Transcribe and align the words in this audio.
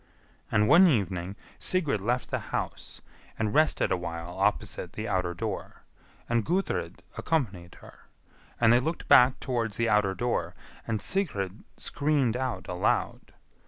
[And 0.51 0.67
one 0.67 0.87
evening 0.87 1.35
Sigrid 1.59 2.01
left 2.01 2.31
the 2.31 2.39
house, 2.49 3.01
and 3.37 3.53
rested 3.53 3.91
awhile 3.91 4.35
opposite 4.35 4.93
the 4.93 5.07
outer 5.07 5.35
door; 5.35 5.83
and 6.27 6.43
Gudrid 6.43 7.03
accompanied 7.19 7.75
her; 7.81 8.07
and 8.59 8.73
they 8.73 8.79
looked 8.79 9.07
back 9.07 9.39
towards 9.39 9.77
the 9.77 9.89
outer 9.89 10.15
door, 10.15 10.55
and 10.87 11.03
Sigrid 11.03 11.63
screamed 11.77 12.35
out 12.35 12.67
aloud. 12.67 13.33